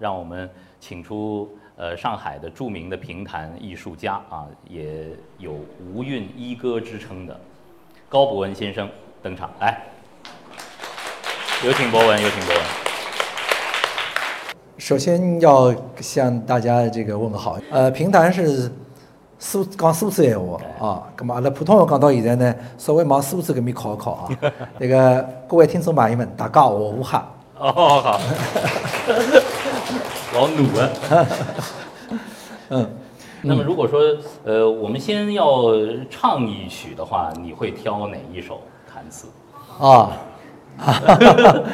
[0.00, 0.48] 让我们
[0.80, 5.06] 请出呃上海的著名的评弹艺术家啊，也
[5.38, 5.52] 有
[5.92, 7.38] 无韵一哥之称的
[8.08, 8.88] 高博文先生
[9.22, 9.78] 登场，来，
[11.64, 12.64] 有请博文，有请博文。
[14.78, 18.72] 首先要向大家这个问个好，呃，评弹是
[19.38, 24.28] 苏讲苏州闲话啊，咁么阿拉普通话讲到现在呢，稍微往苏州搿面靠一靠啊。
[24.80, 27.36] 那个各位听众朋友们，大家下午好。
[27.58, 28.20] 哦，好，
[30.40, 30.88] 老努啊。
[32.70, 32.90] 嗯，
[33.42, 34.00] 那么如果说
[34.44, 35.44] 呃，我们先要
[36.08, 39.26] 唱一曲的话，你会挑哪一首弹词？
[39.78, 40.12] 啊。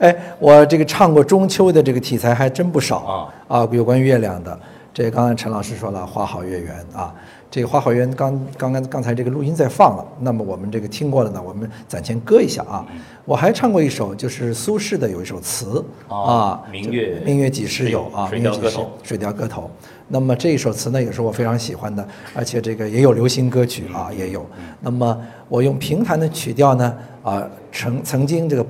[0.00, 4.58] 哎，我这个唱过中秋的这个题材还真不少啊啊，有关月亮的。
[4.92, 7.14] 这刚才陈老师说了“花好月圆”啊，
[7.56, 12.84] 这个“花好月圆”刚刚刚刚才这个录音在放了，那么我们这个听过了呢，我们暂先搁一下啊。
[13.24, 18.90] 我还唱过一首，就是苏轼的有一首词啊，“明月明月几时有”啊，“水调歌头”。
[19.02, 19.70] 水调歌头。
[20.08, 24.44] 那么这一首词呢，也是我非常喜欢的，而且这个也有流行歌曲啊，也有。
[24.82, 25.18] 那么
[25.48, 28.62] 我用平弹的曲调呢，啊，曾曾经这个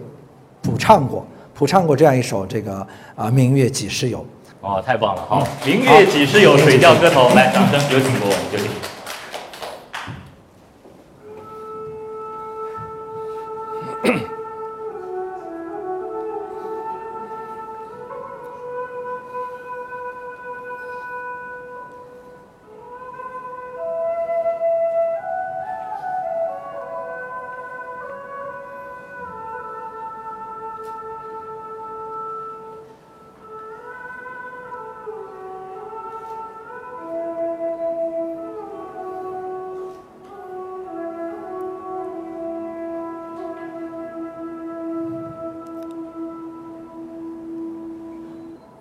[0.63, 4.25] 谱唱过，谱唱过这样一首这个啊，“明月几时有”。
[4.67, 5.23] 哦，太棒了！
[5.29, 6.59] 好，明月几时有？
[6.59, 8.96] 水调歌头，来，掌声有请博文，有请。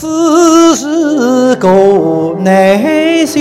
[0.00, 3.38] 此事古难修，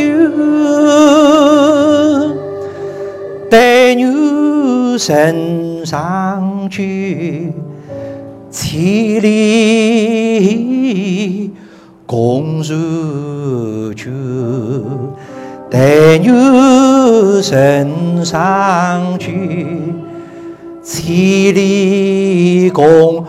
[3.49, 4.11] 但愿
[5.07, 6.83] 人长久。
[8.51, 10.33] 千里
[12.05, 14.11] 共婵娟，
[15.71, 16.35] 但愿
[17.41, 19.27] 人长久。
[20.83, 23.25] 千里共。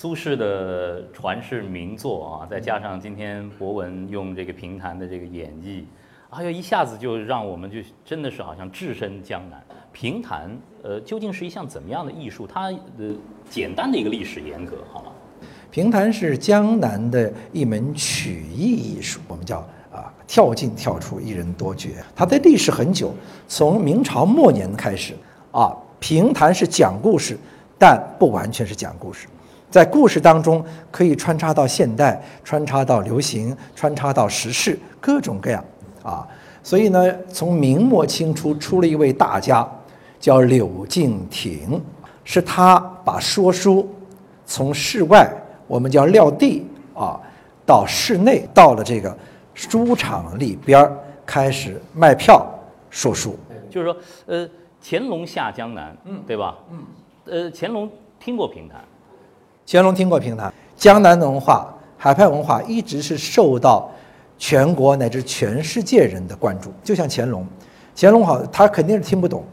[0.00, 5.82] 苏轼的传世名作啊，再加上今天博文用这个评弹的这个演绎。
[6.30, 9.60] 哎呀，一下子就让我们就真的是好像置身江南。
[9.92, 12.46] 评弹，呃，究竟是一项怎么样的艺术？
[12.46, 12.78] 它的
[13.50, 15.10] 简单的一个历史沿革，好吗？
[15.68, 21.96] 评弹是江南的一门曲艺艺术，我们叫啊跳进跳出，一人多绝。
[22.14, 23.12] 它的历史很久，
[23.48, 25.14] 从明朝末年开始
[25.50, 25.76] 啊。
[25.98, 27.36] 评弹是讲故事，
[27.76, 29.26] 但不完全是讲故事，
[29.70, 35.64] 在故事当中可以穿插到现代，穿插到流行，穿插到时事，各种各样。
[36.02, 36.26] 啊，
[36.62, 39.68] 所以呢，从明末清初出了一位大家，
[40.18, 41.80] 叫柳敬亭，
[42.24, 43.86] 是他把说书
[44.46, 45.30] 从室外，
[45.66, 47.20] 我们叫撂地啊，
[47.66, 49.14] 到室内，到了这个
[49.52, 50.90] 书场里边
[51.26, 52.46] 开始卖票
[52.88, 53.36] 说书。
[53.68, 54.48] 就是说，呃，
[54.82, 56.56] 乾隆下江南，嗯，对吧？
[56.70, 56.84] 嗯，
[57.26, 58.82] 呃，乾隆听过评弹，
[59.70, 61.68] 乾隆听过评弹，江南文化、
[61.98, 63.90] 海派文化一直是受到。
[64.40, 67.44] 全国乃至全世界人的关注，就像乾隆，
[67.96, 69.44] 乾隆好，他肯定是听不懂，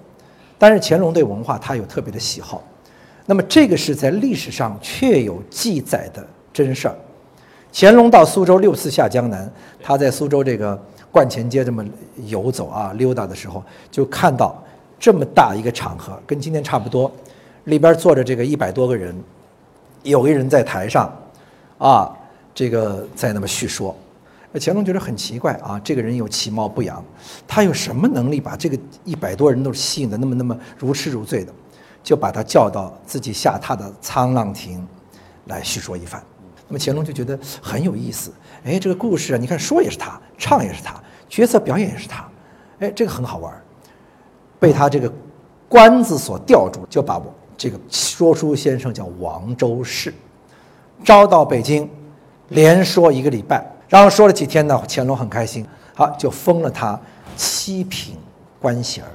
[0.60, 2.64] 但是乾隆对文化他有特别的喜好。
[3.26, 6.24] 那么这个是在历史上确有记载的
[6.54, 6.96] 真事儿。
[7.74, 9.52] 乾隆到苏州六次下江南，
[9.82, 10.80] 他在苏州这个
[11.12, 11.84] 观前街这么
[12.28, 14.64] 游走啊溜达的时候，就看到
[15.00, 17.12] 这么大一个场合，跟今天差不多，
[17.64, 19.16] 里边坐着这个一百多个人，
[20.06, 21.12] 有个人在台上，
[21.80, 22.16] 啊，
[22.54, 23.96] 这个在那么叙说。
[24.58, 27.04] 乾隆觉得很奇怪啊，这个人有其貌不扬，
[27.46, 31.52] 他有什么能力把这个一百多人都吸引的那么那么如痴如醉的？
[32.02, 34.88] 就把他叫到自己下榻的沧浪亭
[35.48, 36.24] 来叙说一番。
[36.68, 38.32] 那么乾隆就觉得很有意思，
[38.64, 40.94] 哎，这个故事啊，你看说也是他，唱也是他，
[41.28, 42.26] 角色表演也是他，
[42.80, 43.62] 哎，这个很好玩儿。
[44.58, 45.12] 被他这个
[45.68, 50.14] 官字所吊住，就把我这个说书先生叫王周氏，
[51.04, 51.90] 招到北京，
[52.50, 57.00] 连说一个礼拜，然后说了几天呢，乾隆很开心，好就封了他
[57.36, 58.16] 七品
[58.60, 59.10] 官衔儿。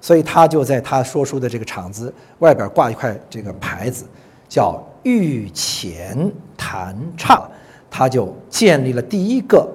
[0.00, 4.04] 所以他就在他说书的这个场子外边挂一块这个牌子，
[4.48, 7.48] 叫“御前弹唱”，
[7.88, 9.70] 他就建立了第一个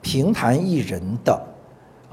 [0.00, 1.38] 评弹艺人的。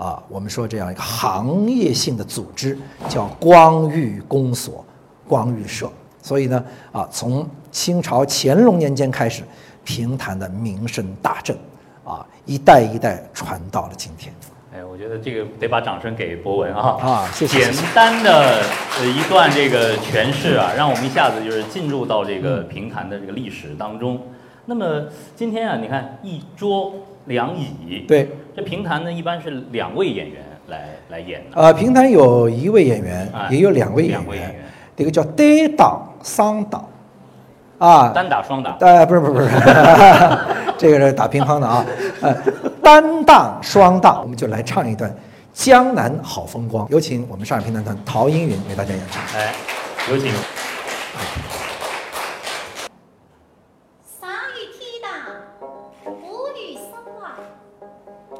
[0.03, 2.77] 啊，我们说这样一个行业性的组织
[3.07, 4.83] 叫光裕公所、
[5.25, 5.89] 光裕社。
[6.21, 6.61] 所以呢，
[6.91, 9.43] 啊，从清朝乾隆年间开始，
[9.85, 11.55] 平潭的名声大振，
[12.03, 14.33] 啊，一代一代传到了今天。
[14.75, 16.97] 哎，我觉得这个得把掌声给博文啊！
[17.01, 17.71] 啊， 谢谢。
[17.71, 18.61] 简单的
[18.99, 24.19] 呃一段这个诠释啊，让我们一下子就是进入到这个平潭的这个历史当中。
[24.65, 26.93] 那么今天啊，你看一桌。
[27.25, 31.61] 两椅，对，这评弹呢一般是两位演员来来演的。
[31.61, 34.55] 呃，评弹有一位演员，也有两位演员，
[34.95, 36.85] 这个叫单档双档，
[37.77, 39.47] 啊，单打双打，呃，不是不是不是，
[40.77, 41.85] 这个是打乒乓的啊，
[42.21, 42.35] 呃，
[42.81, 45.09] 单档双档，我们就来唱一段
[45.53, 49.39] 《江南好风光》，有请我们上海评弹团陶英云为大家演唱。
[49.39, 49.53] 哎，
[50.09, 50.31] 有请。
[57.23, 58.32] 아!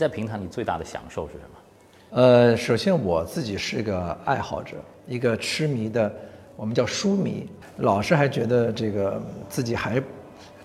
[0.00, 2.20] 在评弹，你最大的享受是什么？
[2.20, 4.76] 呃，首先我自己是个爱好者，
[5.06, 6.10] 一个痴迷的，
[6.56, 7.46] 我们叫书迷。
[7.76, 10.02] 老是还觉得这个自己还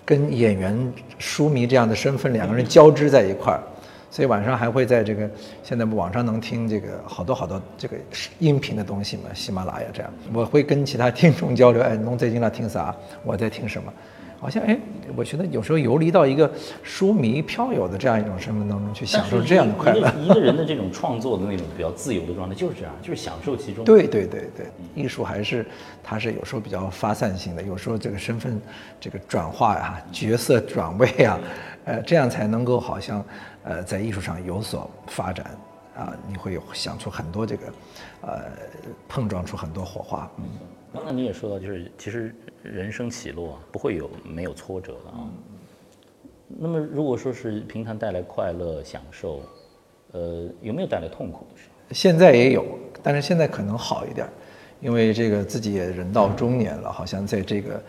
[0.04, 3.62] 跟演员、书迷这样的身份两个人交织在一块儿，
[4.10, 5.30] 所以晚上还会在这个
[5.62, 7.96] 现在网上能听这个好多好多这个
[8.38, 11.82] 音频的东西嘛，喜马拉雅这样，我会跟其他听众交流。
[11.82, 12.94] 哎，侬最近在听啥？
[13.22, 13.92] 我在听什么？
[14.38, 14.78] 好像哎，
[15.16, 16.50] 我觉得有时候游离到一个
[16.82, 20.12] 书迷票友的这样一种身份当中去享受这样的快乐。
[20.20, 23.84] 一个人的这种创作的那种比较自由的状态就是这样，就是享受其中。
[23.84, 25.66] 对对对对，艺术还是
[26.02, 28.60] 它是有时候比较发散性的，有时候这个身份
[29.00, 31.40] 这个转化呀、角色转位啊，
[31.84, 33.24] 呃，这样才能够好像
[33.64, 35.46] 呃在艺术上有所发展
[35.96, 37.66] 啊，你会有想出很多这个
[38.20, 38.42] 呃
[39.08, 40.30] 碰撞出很多火花。
[40.36, 40.44] 嗯。
[40.96, 45.28] 刚才你也说到，就是其实人生起落不会有没有挫折的啊。
[46.48, 49.42] 那么如果说是平常带来快乐享受，
[50.12, 51.74] 呃，有没有带来痛苦的时候？
[51.92, 52.64] 现在也有，
[53.02, 54.26] 但是现在可能好一点，
[54.80, 57.82] 因为这个自己也人到中年了，好像在这个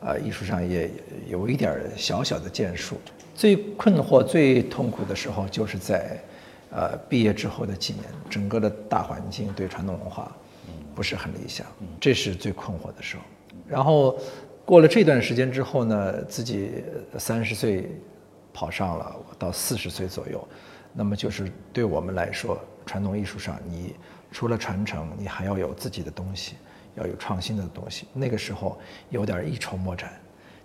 [0.00, 0.90] 呃艺术上也
[1.28, 2.96] 有一点小小的建树。
[3.34, 6.18] 最困惑、最痛苦的时候，就是在
[6.70, 10.34] 呃毕业之后的几年，整个的大环境对传统文化。
[10.94, 11.66] 不是很理想，
[12.00, 13.22] 这是最困惑的时候。
[13.68, 14.18] 然后
[14.64, 16.84] 过了这段时间之后呢，自己
[17.18, 17.90] 三十岁
[18.52, 20.46] 跑上了，到四十岁左右，
[20.92, 23.96] 那么就是对我们来说，传统艺术上，你
[24.30, 26.54] 除了传承，你还要有自己的东西，
[26.94, 28.06] 要有创新的东西。
[28.12, 28.78] 那个时候
[29.10, 30.12] 有点一筹莫展，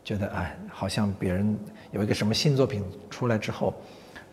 [0.03, 1.57] 觉得哎，好像别人
[1.91, 3.73] 有一个什么新作品出来之后，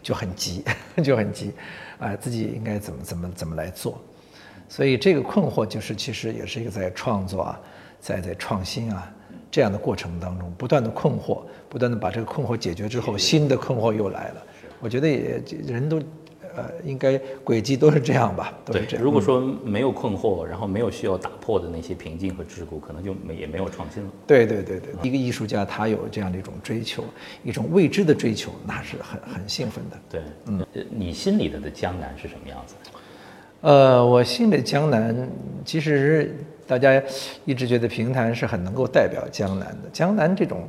[0.02, 0.64] 就很急，
[1.02, 1.52] 就很急，
[1.98, 4.00] 哎，自己应该怎么怎么怎么来做。
[4.68, 7.60] 所以这个困惑就是，其实也是一个在创作啊，
[8.00, 9.12] 在在创新啊
[9.50, 14.42] 这样的过程当中，不断的困惑，不断的把这个困惑解决之后，新的困惑又来了。
[14.80, 15.98] 我觉得也人都，
[16.54, 19.02] 呃，应该轨迹都是这样吧，都是这样。
[19.04, 24.10] 如果说没有困惑，然后没有需要打破的那些瓶颈和桎梏，可能就没也没有创新了。
[24.26, 27.04] 对对对对，一个艺术家他有这样的一种追求，
[27.42, 29.96] 一种未知的追求，那是很很兴奋的。
[30.10, 32.74] 对，嗯，你心里的的江南是什么样子？
[33.62, 35.28] 呃，我心里江南，
[35.64, 36.36] 其实
[36.66, 37.02] 大家
[37.44, 39.88] 一直觉得评弹是很能够代表江南的。
[39.92, 40.68] 江南这种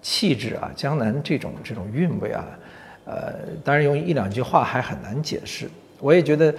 [0.00, 2.44] 气质啊，江南这种这种韵味啊，
[3.04, 5.68] 呃，当然用一两句话还很难解释。
[6.00, 6.52] 我也觉得，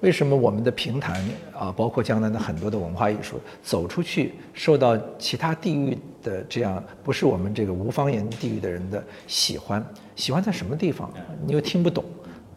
[0.00, 1.18] 为什么我们的评弹
[1.56, 9.82] 啊，包括江南的很多的文化艺术，走出去受到其他地域的这样不是我们这个无方言地域的人的喜欢，
[10.16, 11.10] 喜欢在什么地方？
[11.46, 12.04] 你又听不懂，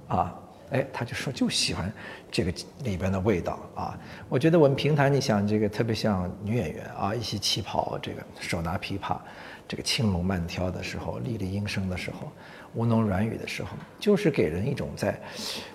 [0.10, 0.38] 啊？
[0.72, 1.91] 哎，他就说就喜欢
[2.32, 2.51] 这个
[2.84, 4.00] 里边的味道啊！
[4.27, 9.17] 我觉得我们平潭，你想这个特别像女演员啊，一袭旗袍，这个手拿琵琶，
[9.67, 12.32] 这个轻拢慢挑的时候，丽丽音声的时候，
[12.74, 15.20] 吴侬软语的时候，就是给人一种在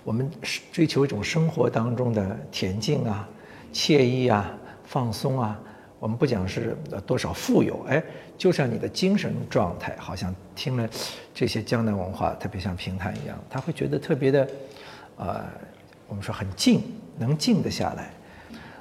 [0.02, 0.28] 我们
[0.72, 3.28] 追求一种生活当中的恬静啊、
[3.72, 4.52] 惬意啊、
[4.84, 5.60] 放松啊。
[6.00, 6.76] 我们不讲是
[7.06, 8.02] 多少富有，哎，
[8.36, 10.88] 就像你的精神状态，好像听了
[11.34, 14.48] 这些江南文化，特别像评弹一样，他会觉得特别的。
[15.18, 15.44] 呃，
[16.06, 16.82] 我们说很静，
[17.18, 18.10] 能静得下来，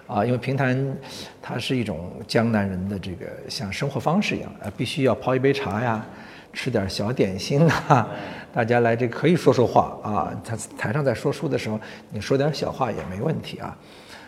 [0.08, 0.98] 啊，因为平潭
[1.41, 6.06] 它是一种江南人的这个像生活方式一样，呃，必须要泡一杯茶呀，
[6.53, 8.08] 吃点小点心呐，
[8.53, 11.79] 大家来这可以说说话啊，他台上在说书的时候，
[12.12, 13.77] 你说点小话也没问题啊，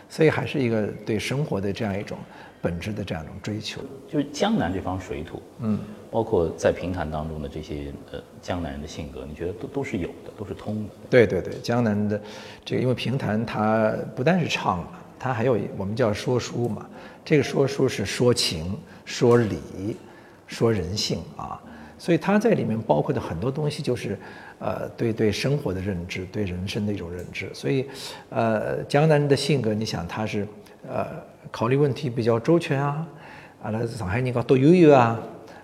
[0.08, 2.18] 所以还是一个对生活的这样一种。
[2.62, 10.90] 本质的这样一种追求，就是江南这方水土，嗯，包括在评弹当中的这些呃江南人的性格，你觉得都都是有的，都是通的。
[11.08, 12.20] 对对对，江南的
[12.64, 14.88] 这个，因为评弹它不单是唱嘛，
[15.18, 16.86] 它还有我们叫说书嘛。
[17.24, 19.96] 这个说书是说情、说理、
[20.46, 21.60] 说人性啊，
[21.98, 24.18] 所以它在里面包括的很多东西，就是
[24.58, 27.48] 呃对对生活的认知，对人生的一种认知。
[27.54, 27.86] 所以，
[28.30, 30.46] 呃，江南人的性格，你想他是
[30.88, 31.06] 呃。
[31.50, 33.04] 考虑问题比较周全啊，
[33.60, 35.18] 啊，上海人讲多悠悠啊，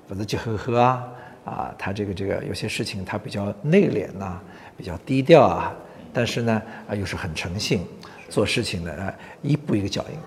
[0.07, 1.09] 不是急呵呵啊，
[1.45, 4.39] 啊，他这个这个有些事情他比较内敛呐，
[4.77, 5.75] 比较低调啊，
[6.13, 7.81] 但是呢啊又是很诚信，
[8.29, 10.19] 做事情呢啊一步一个脚印，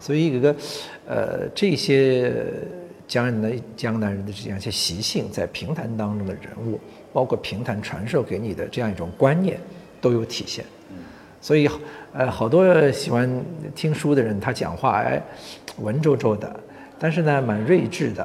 [0.00, 0.56] 所以一个
[1.06, 2.32] 呃这些
[3.06, 6.80] 江南的江南人的这样一些习性，在评弹当中的人物，
[7.12, 9.60] 包括评弹传授给你的这样一种观念，
[10.00, 10.64] 都有体现。
[11.40, 11.68] 所以，
[12.12, 13.28] 呃，好多喜欢
[13.74, 15.20] 听书的人，他讲话哎，
[15.78, 16.60] 文绉绉的，
[17.00, 18.24] 但是呢，蛮睿智的，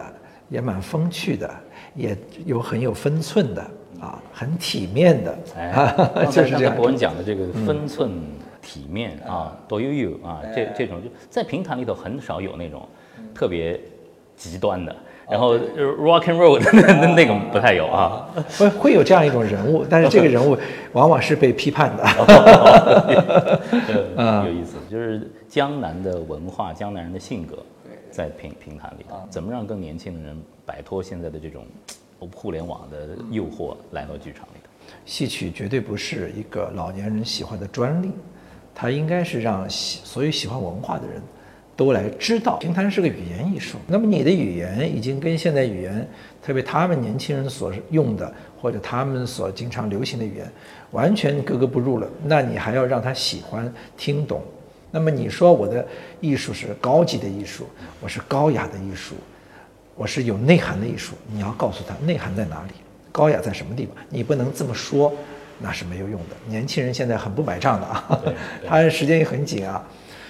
[0.50, 1.50] 也蛮风趣的，
[1.96, 3.62] 也有很有分寸的
[4.00, 5.38] 啊，很体面的。
[5.58, 5.96] 哎，
[6.32, 6.76] 就是这样。
[6.76, 8.12] 博文讲的这个分寸、
[8.62, 12.88] 体面啊，多悠悠啊，这这种就在评弹里头很少有那种
[13.34, 13.80] 特别
[14.36, 14.96] 极端的。
[15.30, 18.26] 然后 rock and roll 那那那个不太有啊，
[18.58, 20.58] 会会有这样一种人物， 但是这个人物
[20.94, 22.04] 往往是被批判的。
[24.48, 27.58] 有意思，就是江南的文化，江南人的性格，
[28.12, 31.66] 在平平台里，怎么让更年轻的人摆脱现在的这种
[32.34, 34.70] 互联网的诱惑，来到剧场里头？
[35.06, 38.12] 戏曲绝对不是一个老年人喜欢的专利，
[38.74, 41.22] 它应该是让喜所有喜欢文化的人
[41.76, 43.78] 都来知道评弹是个语言艺术。
[43.86, 46.08] 那么你的语言已经跟现代语言，
[46.42, 50.52] 特别他们年轻人所用的或者他们所经常流行的语言，
[50.92, 52.10] 完全格格不入了。
[52.24, 54.42] 那你还要让他喜欢听懂。
[54.98, 55.86] 那么你说我的
[56.20, 57.70] 艺术是高级的艺术，
[58.02, 59.14] 我是高雅的艺术，
[59.94, 61.14] 我是有内涵的艺术。
[61.32, 62.72] 你要告诉他内涵在哪里，
[63.12, 63.96] 高雅在什么地方？
[64.10, 65.14] 你不能这么说，
[65.60, 66.36] 那是没有用的。
[66.48, 68.20] 年轻人现在很不买账的啊，
[68.68, 69.86] 他时间也很紧啊，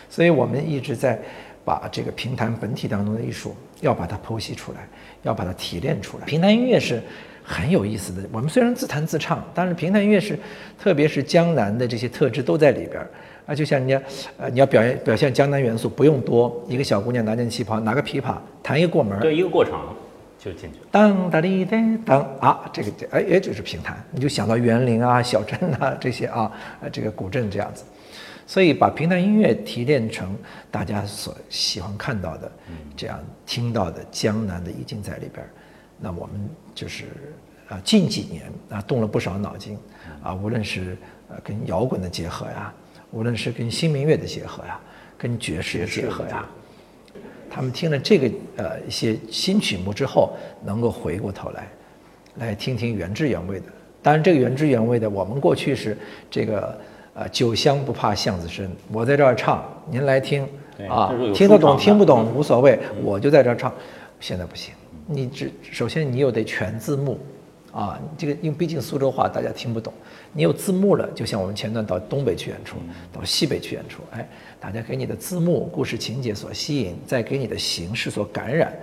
[0.09, 1.17] 所以我们一直在
[1.63, 4.85] 把这个评弹本体当中的艺术要把它剖析出来，
[5.23, 6.25] 要把它提炼出来。
[6.25, 7.01] 评弹音乐是
[7.41, 8.21] 很有意思的。
[8.33, 10.37] 我们虽然自弹自唱，但是评弹音乐是，
[10.77, 13.01] 特别是江南的这些特质都在里边
[13.47, 13.51] 儿。
[13.51, 14.01] 啊，就像人家，
[14.37, 19.95] 呃，你要表现表现江南元素，不用多，一个小姑娘拿件旗袍，拿个琵琶，弹一个过门，对，一个过场
[20.37, 20.85] 就进去了。
[20.91, 26.51] 当当哩哒当啊，这个这哎也就是评弹，你就想到园林啊、小镇啊这些啊，
[26.81, 27.85] 呃，这个古镇这样子，
[28.45, 30.37] 所以把平弹音乐提炼成
[30.69, 32.51] 大家所喜欢看到的，
[32.97, 35.47] 这样听到的江南的意境在里边儿，
[36.01, 37.05] 那我们就是
[37.69, 39.77] 啊近几年啊动了不少脑筋
[40.21, 40.97] 啊，无论是
[41.29, 42.73] 呃跟摇滚的结合呀。
[43.11, 44.79] 无论是跟新民乐的结合呀，
[45.17, 46.47] 跟爵士的结合呀，
[47.49, 50.33] 他们听了这个呃一些新曲目之后，
[50.65, 51.67] 能够回过头来，
[52.35, 53.65] 来听听原汁原味的。
[54.03, 55.97] 当然，这个原汁原味的，我们过去是
[56.29, 56.79] 这个
[57.13, 60.47] 呃酒香不怕巷子深，我在这儿唱，您来听
[60.89, 63.73] 啊，听得懂听不懂无所谓，我就在这儿唱。
[64.19, 64.73] 现在不行，
[65.05, 67.19] 你只首先你又得全字幕。
[67.77, 69.93] 啊，这个因为毕竟苏州话大家听不懂，
[70.33, 72.77] 你有字幕了，就像我们前段到东北去演出，
[73.13, 74.27] 到西北去演出，哎，
[74.59, 78.73] 大家给你的字幕、故事情节所吸引，再给你的形式所感染，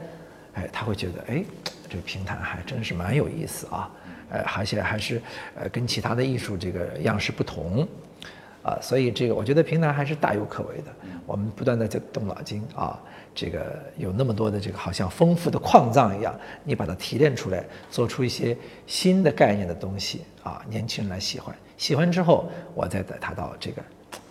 [0.53, 1.45] 哎，他会觉得，哎，
[1.89, 3.91] 这个评弹还真是蛮有意思啊，
[4.31, 5.21] 呃，而且还是
[5.57, 7.85] 呃跟其他的艺术这个样式不同，
[8.63, 10.95] 啊，所以这个我觉得评弹还是大有可为的，
[11.27, 12.97] 我们不断的在动脑筋啊。
[13.35, 23.83] 这个有那么多的这个好像丰富的矿藏一样，你把它提炼出来，做出一些新的概念的东西啊，年轻人来喜欢，喜欢之后，我再带他到这个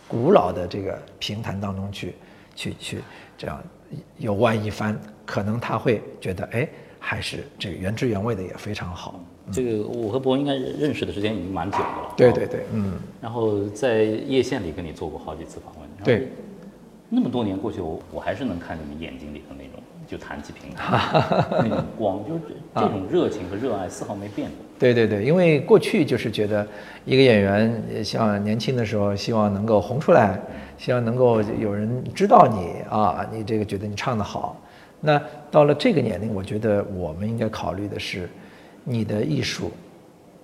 [0.08, 2.16] 古老的这个评弹当中去，
[2.56, 3.00] 去去
[3.38, 3.62] 这样
[4.18, 9.20] 游玩一番，可能他会觉得，哎，还是这个原汁原味的也非常好。
[9.52, 12.14] 这个我和博文应该认识的时间已经蛮久的了。
[12.16, 12.94] 对对对，嗯。
[13.20, 15.90] 然后在叶县里跟你做过好几次访问。
[16.02, 16.30] 对。
[17.16, 20.98] 那么多年过去，我我还是能看你们眼睛里的那种就弹起平台
[21.52, 24.58] 那种光，就是这种热情和热爱丝毫没变过。
[24.80, 26.68] 对对对，因为过去就是觉得
[27.06, 30.40] 一个演员像年轻的时候，希望能够红出来，
[30.76, 34.60] 希望能够有人知道你啊，你这个觉得你唱得好。
[35.00, 35.22] 那
[35.52, 38.28] 到了这个年龄，我觉得我们应该考虑的是，
[38.84, 39.70] 你的艺术，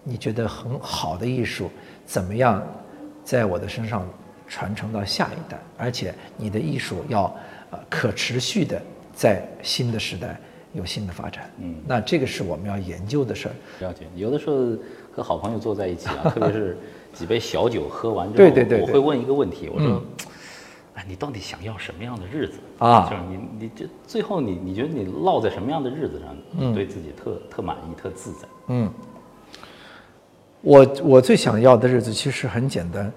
[0.04, 1.72] 你觉得很好的艺术，
[2.06, 2.62] 怎么样
[3.24, 4.08] 在我的身上？
[4.50, 7.34] 传承到下一代，而且你的艺术要
[7.70, 8.82] 呃可持续的
[9.14, 10.38] 在新的时代
[10.74, 11.50] 有新的发展。
[11.60, 13.56] 嗯，那这个是我们要研究的事儿。
[13.80, 14.58] 了解，有的时候
[15.12, 16.76] 和好朋友坐在一起啊， 特别是
[17.14, 20.04] 几杯小酒喝完之后，对对对，我会问一个问题，我说，
[20.96, 23.08] 哎，你到底想要什么样的日子啊？
[23.10, 28.48] 就是你你这最后你你觉得你落在什么样的日子上，嗯对自己特特满意、特自在？
[28.68, 28.92] 嗯，
[30.62, 33.12] 我我最想要的日子其实很简单。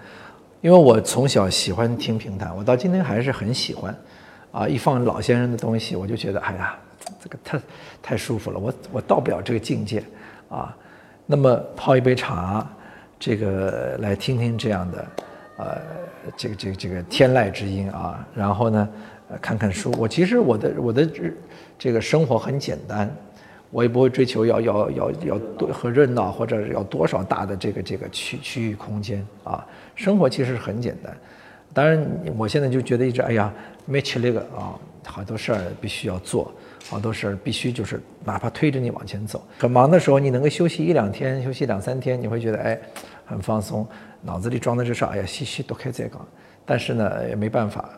[0.62, 3.94] 因为我从小喜欢听评弹，我到今天还是很喜欢，
[4.52, 6.78] 啊，一放老先生的东西，我就觉得，哎呀，
[7.20, 7.60] 这个太
[8.00, 10.04] 太舒服了，我我到不了这个境界，
[10.48, 10.74] 啊，
[11.26, 12.64] 那么泡一杯茶，
[13.18, 15.06] 这个来听听这样的，
[15.56, 15.78] 呃，
[16.36, 18.88] 这个这个这个天籁之音啊，然后呢，
[19.40, 21.10] 看看书，我其实我的我的
[21.76, 23.12] 这个生活很简单。
[23.72, 29.66] 我也不会追求要要要要多和热闹，或者要多少大的这个这个区区域空间啊。
[29.96, 31.16] 生活其实很简单，
[31.72, 32.06] 当然
[32.36, 33.52] 我现在就觉得一直哎呀
[33.86, 36.52] 没吃那个啊，好多事儿必须要做，
[36.90, 39.42] 好多事儿必须就是哪怕推着你往前走。
[39.58, 42.78] 很忙的时候，你能够休息一两天，休息两三天，你会觉得哎
[43.24, 43.86] 很放松，
[44.20, 46.18] 脑子里装的就是哎呀嘻嘻多开这个。
[46.66, 47.88] 但是呢也没办法，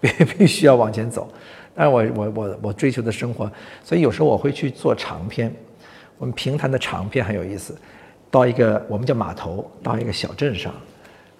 [0.00, 1.32] 必 必须要往前走。
[1.80, 3.50] 但我我我我追求的生活，
[3.82, 5.50] 所以有时候我会去做长篇。
[6.18, 7.74] 我们平潭的长篇很有意思，
[8.30, 10.70] 到一个我们叫码头，到一个小镇上，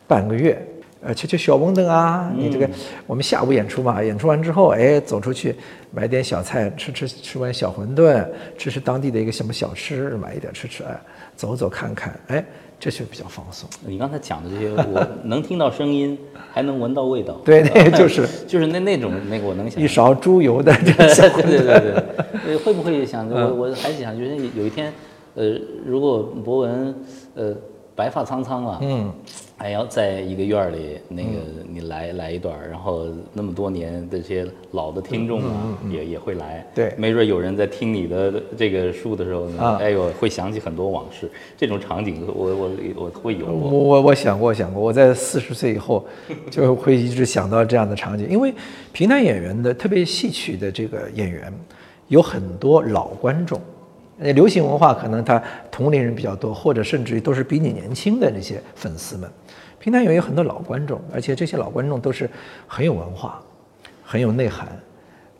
[0.08, 0.58] 半个月，
[1.02, 2.66] 呃，去去小馄饨啊，你这个
[3.06, 5.54] 我们下午演出嘛，演出完之后，哎，走出去
[5.90, 8.26] 买点小菜吃吃，吃完小馄饨，
[8.56, 10.98] 吃吃当地的一个什么小吃，买一点吃吃，哎，
[11.36, 12.42] 走走看看，哎。
[12.80, 13.68] 这就比较放松。
[13.86, 16.18] 你刚才讲的这些，我 能听到声音，
[16.50, 17.34] 还能闻到味道。
[17.44, 20.72] 对对， 就是就是那那种那个，我能想一勺猪油的。
[20.76, 22.02] 对对对对
[22.44, 24.90] 对，会不会想着我我还想就是有一天，
[25.34, 26.94] 呃，如果博文
[27.34, 27.54] 呃
[27.94, 29.12] 白发苍苍了，嗯，
[29.60, 31.28] 还要在一个院儿里，那个
[31.70, 36.94] 你来来一段儿，然后那么多年这些老的听众啊，也也会来，对。
[36.96, 39.76] 没准有人在听你的这个书的时候呢，啊。
[39.78, 46.06] 哎呦，会想起很多往事，这种场景我我我会有我，我我想过，想过，我在四十岁以后
[46.50, 48.54] 就会一直想到这样的场景，因为
[48.94, 51.52] 平台演员的特别戏曲的这个演员
[52.08, 53.60] 有很多老观众，
[54.20, 59.30] 呃，流行文化可能他同龄人比较多，或者甚至于都是比你年轻的那些粉丝们。
[59.80, 62.30] 评弹演员有很多老观众，而且这些老观众都是
[62.68, 63.42] 很有文化、
[64.04, 64.68] 很有内涵，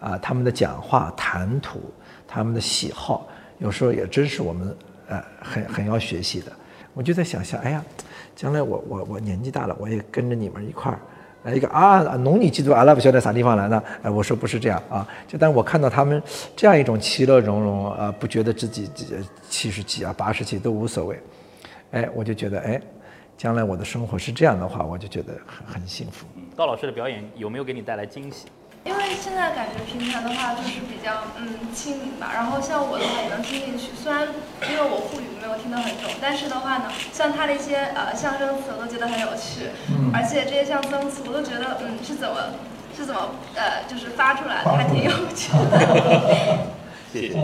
[0.00, 1.79] 啊，他们的讲话谈吐、
[2.26, 4.74] 他们的喜好，有时候也真是我们
[5.09, 6.50] 呃很很要学习的。
[6.94, 7.85] 我就在想象，哎呀，
[8.35, 10.98] 将来我我我年纪大了，我也跟着你们一块儿。
[11.42, 13.83] 来一个啊，农女基督阿拉不晓得啥地方来呢？
[14.03, 16.22] 哎，我说不是这样啊，就但我看到他们
[16.55, 19.07] 这样一种其乐融融啊，不觉得自己几
[19.48, 21.18] 七十几啊、八十几都无所谓，
[21.92, 22.83] 哎，我就觉得哎，
[23.40, 26.26] 将来我的生活是这样的话，我就觉得很很幸福。
[26.55, 28.44] 高老师的表演有没有给你带来惊喜？
[28.85, 34.29] 因为现在感觉平台的话就是比较嗯亲民吧，然后像我的话也能听进去，虽然
[34.68, 39.70] 因为我沪语没有听得很懂，但是的话呢，像他的一些呃相声词我都觉得很有趣，
[40.12, 42.37] 而且这些相声词我都觉得嗯是怎么
[42.94, 46.59] 是怎么呃就是发出来的，还挺有趣的。
[47.11, 47.40] 谢谢。